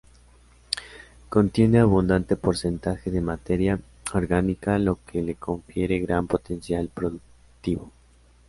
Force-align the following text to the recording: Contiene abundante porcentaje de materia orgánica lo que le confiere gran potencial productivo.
Contiene 1.29 1.77
abundante 1.79 2.35
porcentaje 2.35 3.11
de 3.11 3.21
materia 3.21 3.79
orgánica 4.15 4.79
lo 4.79 4.97
que 5.05 5.21
le 5.21 5.35
confiere 5.35 5.99
gran 5.99 6.25
potencial 6.25 6.87
productivo. 6.91 7.91